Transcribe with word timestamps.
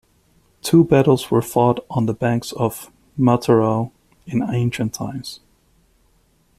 Two 0.63 0.83
battles 0.83 1.29
were 1.29 1.43
fought 1.43 1.85
on 1.87 2.07
the 2.07 2.13
banks 2.15 2.53
of 2.53 2.91
Metauro 3.19 3.91
in 4.25 4.41
ancient 4.41 4.95
times. 4.95 5.41